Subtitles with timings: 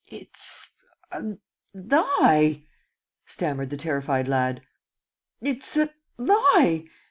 [0.09, 0.75] "It's
[1.11, 1.35] a
[1.75, 2.63] lie!"
[3.27, 4.63] stammered the terrified lad.
[5.41, 6.85] "It's a lie!